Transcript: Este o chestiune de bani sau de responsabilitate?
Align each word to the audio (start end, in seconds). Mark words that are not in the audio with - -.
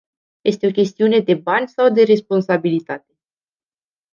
Este 0.51 0.65
o 0.67 0.71
chestiune 0.77 1.19
de 1.27 1.33
bani 1.47 1.67
sau 1.75 1.87
de 1.91 2.03
responsabilitate? 2.13 3.13